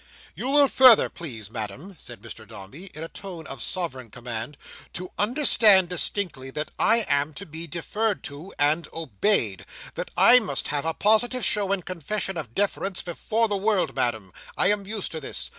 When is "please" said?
1.11-1.51